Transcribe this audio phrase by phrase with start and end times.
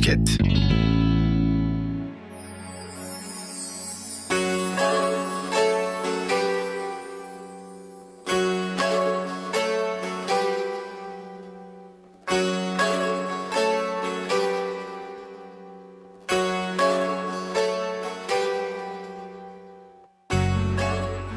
[0.00, 0.40] Podcast.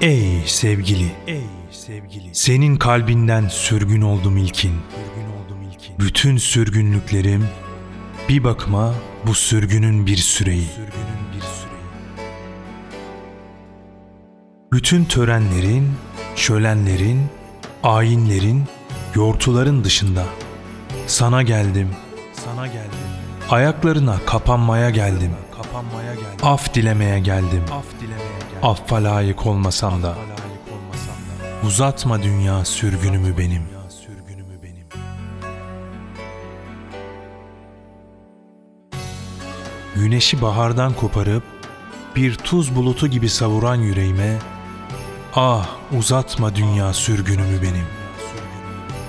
[0.00, 1.40] Ey sevgili, ey
[1.70, 2.30] sevgili.
[2.32, 4.72] Senin kalbinden sürgün oldum ilkin.
[5.98, 7.44] Bütün sürgünlüklerim
[8.28, 8.94] bir bakıma
[9.26, 10.68] bu sürgünün bir süreyi.
[14.72, 15.92] Bütün törenlerin,
[16.36, 17.26] şölenlerin,
[17.82, 18.64] ayinlerin,
[19.14, 20.24] yortuların dışında
[21.06, 21.88] sana geldim.
[22.44, 22.98] Sana geldim.
[23.50, 25.32] Ayaklarına kapanmaya geldim.
[25.56, 26.28] Kapanmaya geldim.
[26.42, 27.62] Af dilemeye geldim.
[27.72, 28.58] Af dilemeye geldim.
[28.62, 30.16] Affa layık olmasam da.
[31.66, 33.81] Uzatma dünya sürgünümü benim.
[39.94, 41.42] Güneşi bahardan koparıp
[42.16, 44.38] bir tuz bulutu gibi savuran yüreğime
[45.34, 45.68] ah
[45.98, 47.86] uzatma dünya sürgünümü benim.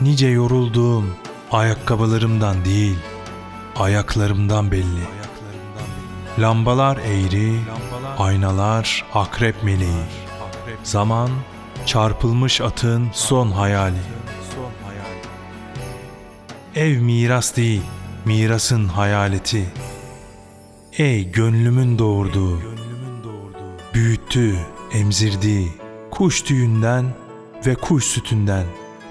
[0.00, 1.16] Nice yorulduğum
[1.52, 2.98] ayakkabılarımdan değil,
[3.76, 5.04] ayaklarımdan belli.
[6.38, 7.60] Lambalar eğri,
[8.18, 10.04] aynalar akrep meleği.
[10.82, 11.30] Zaman
[11.86, 14.00] çarpılmış atın son hayali.
[16.74, 17.82] Ev miras değil,
[18.24, 19.66] mirasın hayaleti.
[20.98, 22.60] Ey gönlümün doğurduğu,
[23.94, 24.56] büyüttü,
[24.92, 25.68] emzirdiği,
[26.10, 27.04] kuş tüyünden
[27.66, 28.64] ve kuş sütünden,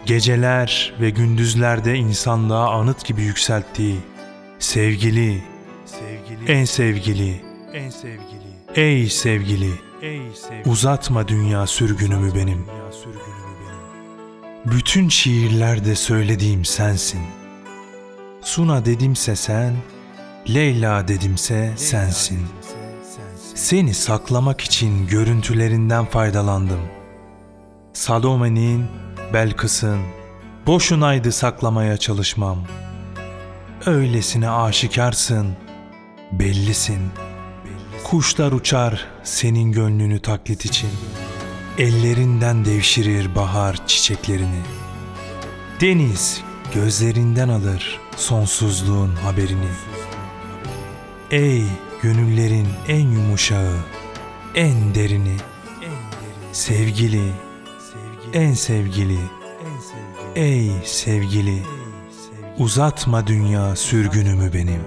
[0.05, 3.97] geceler ve gündüzlerde insanlığa anıt gibi yükselttiği,
[4.59, 5.43] sevgili,
[6.47, 7.41] en sevgili,
[7.73, 9.71] en sevgili, ey sevgili,
[10.65, 12.65] uzatma dünya sürgünümü benim.
[14.65, 17.21] Bütün şiirlerde söylediğim sensin.
[18.41, 19.73] Suna dedimse sen,
[20.53, 22.39] Leyla dedimse sensin.
[23.55, 26.79] Seni saklamak için görüntülerinden faydalandım.
[27.93, 28.85] Salome'nin,
[29.33, 29.99] Belkıs'ın,
[30.67, 32.57] boşunaydı saklamaya çalışmam.
[33.85, 35.47] Öylesine aşikarsın,
[36.31, 37.01] bellisin.
[38.03, 40.89] Kuşlar uçar senin gönlünü taklit için.
[41.77, 44.61] Ellerinden devşirir bahar çiçeklerini.
[45.81, 46.41] Deniz
[46.73, 49.69] gözlerinden alır sonsuzluğun haberini.
[51.31, 51.63] Ey
[52.01, 53.75] gönüllerin en yumuşağı,
[54.55, 55.35] en derini,
[56.51, 57.31] sevgili,
[58.33, 59.19] en sevgili,
[60.35, 61.63] ey sevgili,
[62.57, 64.81] uzatma dünya sürgünümü benim.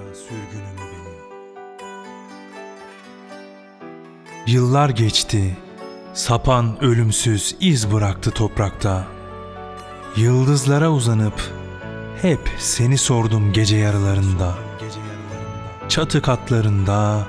[4.47, 5.57] Yıllar geçti,
[6.15, 9.07] sapan ölümsüz iz bıraktı toprakta.
[10.17, 11.53] Yıldızlara uzanıp
[12.23, 14.70] hep seni sordum gece yarılarında.
[15.91, 17.27] Çatı katlarında,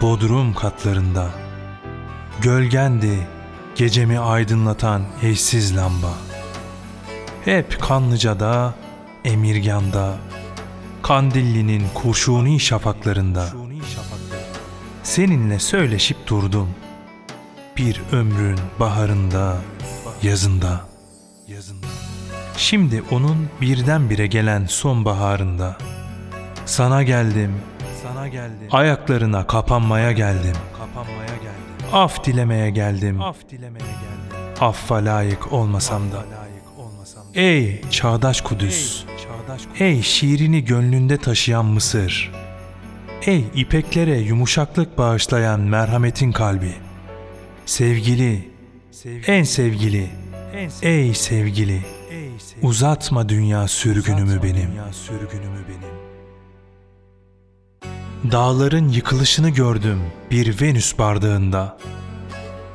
[0.00, 1.30] bodrum katlarında.
[2.42, 3.26] Gölgendi
[3.74, 6.12] gecemi aydınlatan eşsiz lamba.
[7.44, 8.74] Hep Kanlıca'da,
[9.24, 10.16] Emirgan'da,
[11.02, 13.48] Kandilli'nin kurşuni şafaklarında.
[15.02, 16.68] Seninle söyleşip durdum.
[17.76, 19.56] Bir ömrün baharında,
[20.22, 20.80] yazında.
[22.56, 25.76] Şimdi onun birdenbire gelen sonbaharında.
[26.66, 27.54] Sana geldim.
[28.28, 28.68] Geldim.
[28.70, 30.56] Ayaklarına kapanmaya geldim.
[30.78, 31.86] Kapanmaya geldim.
[31.92, 33.20] Af dilemeye geldim.
[33.20, 34.36] Af dilemeye geldim.
[34.60, 36.24] Affa layık olmasam da.
[37.34, 39.04] Ey çağdaş Kudüs.
[39.78, 42.32] Ey şiirini gönlünde taşıyan Mısır.
[43.26, 46.74] Ey ipeklere yumuşaklık bağışlayan merhametin kalbi.
[47.66, 48.50] Sevgili,
[49.26, 50.10] en sevgili,
[50.82, 51.80] ey sevgili,
[52.62, 54.70] uzatma dünya sürgünümü benim.
[58.30, 60.00] Dağların yıkılışını gördüm
[60.30, 61.78] bir Venüs bardağında.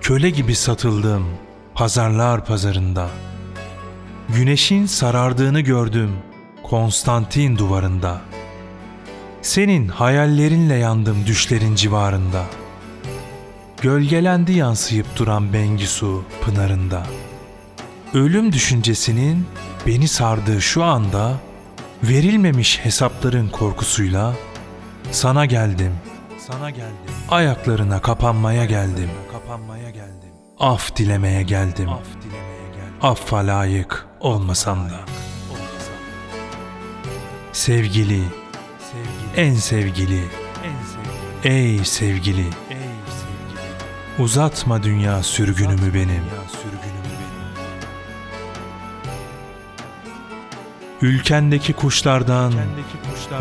[0.02, 1.26] Köle gibi satıldım
[1.74, 3.10] pazarlar pazarında.
[4.30, 6.12] Güneşin sarardığını gördüm
[6.64, 8.22] Konstantin duvarında.
[9.42, 12.46] Senin hayallerinle yandım düşlerin civarında.
[13.82, 17.04] Gölgelendi yansıyıp duran Bengisu pınarında.
[18.14, 19.46] Ölüm düşüncesinin
[19.86, 21.34] beni sardığı şu anda
[22.04, 24.34] verilmemiş hesapların korkusuyla
[25.12, 25.94] sana geldim.
[26.48, 27.14] Sana geldim.
[27.30, 29.10] Ayaklarına kapanmaya geldim.
[29.32, 30.30] Kapanmaya geldim.
[30.60, 31.90] Af dilemeye geldim.
[31.90, 32.94] Af dilemeye geldim.
[33.02, 35.00] Affa layık olmasam da.
[37.54, 38.24] Sevgili,
[39.36, 40.24] en sevgili,
[41.44, 42.46] ey sevgili,
[44.20, 46.24] uzatma dünya sürgünümü benim.
[51.02, 52.54] Ülkendeki kuşlardan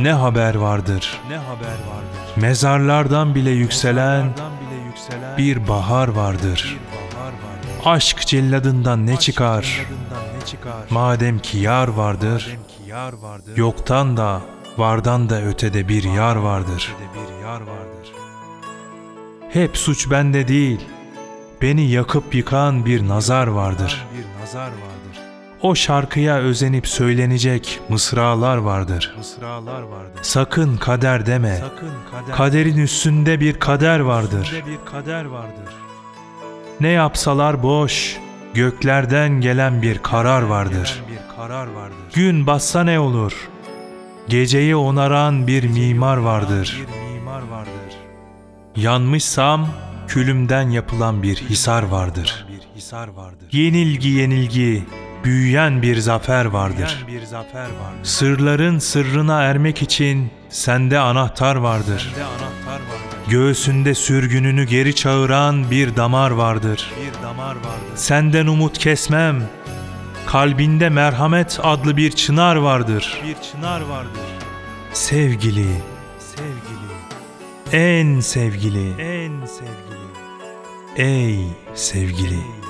[0.01, 1.21] ne haber vardır?
[1.31, 2.37] ne haber vardır?
[2.37, 6.77] Mezarlardan bile yükselen Mezarlardan bile yükselen bir bahar vardır.
[6.81, 7.85] bir bahar vardır.
[7.85, 9.63] Aşk celladından ne Aşk çıkar?
[9.63, 10.73] celladından ne çıkar?
[10.91, 13.57] Madem ki yar vardır, Madem ki yar vardır.
[13.57, 14.41] yoktan da
[14.79, 16.95] vardan da ötede bir yar vardır.
[17.15, 18.13] bir yar vardır.
[19.53, 20.81] Hep suç bende değil.
[21.63, 24.05] Beni yakıp yıkan bir nazar vardır.
[24.19, 24.96] Bir nazar vardır.
[25.63, 29.15] O şarkıya özenip söylenecek mısralar vardır.
[29.19, 30.21] Mısralar vardır.
[30.23, 31.57] Sakın kader deme.
[31.57, 32.37] Sakın kader.
[32.37, 34.43] Kaderin üstünde bir kader vardır.
[34.43, 35.75] Üstünde bir kader vardır.
[36.81, 38.17] Ne yapsalar boş.
[38.55, 41.03] Göklerden gelen bir karar vardır.
[41.11, 41.97] Bir karar vardır.
[42.15, 43.49] Gün bassa ne olur?
[44.29, 46.81] Geceyi onaran bir mimar vardır.
[46.89, 47.73] Bir mimar vardır.
[48.77, 49.69] Yanmışsam
[50.09, 52.47] külümden yapılan bir hisar vardır.
[52.49, 53.49] Bir hisar vardır.
[53.53, 54.85] Yenilgi yenilgi,
[55.27, 57.07] büyüyen bir zafer vardır.
[58.03, 62.15] Sırların sırrına ermek için sende anahtar vardır.
[63.29, 66.93] Göğsünde sürgününü geri çağıran bir damar vardır.
[67.95, 69.43] Senden umut kesmem.
[70.27, 73.23] Kalbinde merhamet adlı bir çınar vardır.
[74.93, 75.67] Sevgili,
[77.73, 80.07] en sevgili, en sevgili,
[80.97, 81.39] ey
[81.75, 82.66] sevgili.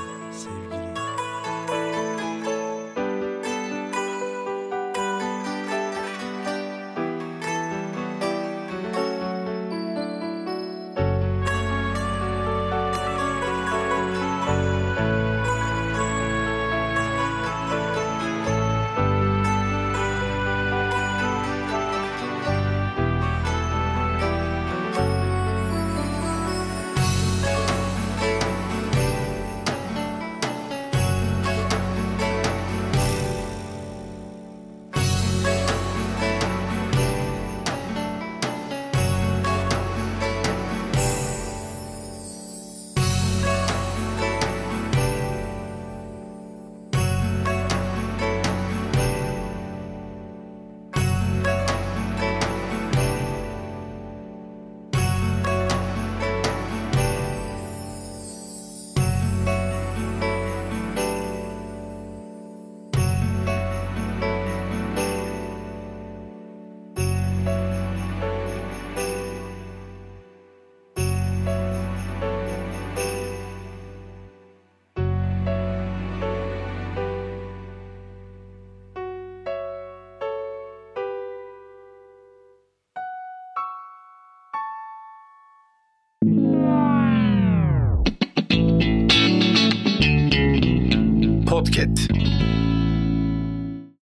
[91.78, 92.15] It.